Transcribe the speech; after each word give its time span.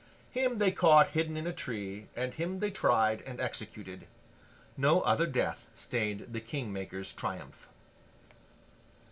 Him 0.31 0.57
they 0.57 0.71
caught 0.71 1.09
hidden 1.09 1.37
in 1.37 1.45
a 1.45 1.53
tree, 1.53 2.07
and 2.15 2.33
him 2.33 2.57
they 2.57 2.71
tried 2.71 3.21
and 3.21 3.39
executed. 3.39 4.07
No 4.75 5.01
other 5.01 5.27
death 5.27 5.67
stained 5.75 6.33
the 6.33 6.41
King 6.41 6.73
Maker's 6.73 7.13
triumph. 7.13 7.67